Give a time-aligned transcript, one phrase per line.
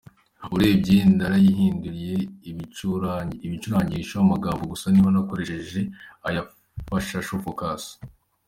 [0.55, 2.15] Urebye nayihinduriye
[3.45, 5.79] ibicurangisho, amagambo gusa niho nakoresheje
[6.27, 6.41] aya
[6.87, 7.83] Fashaho Phocas.